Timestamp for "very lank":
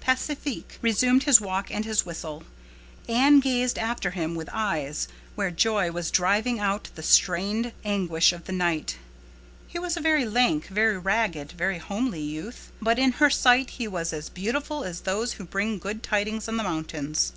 10.00-10.68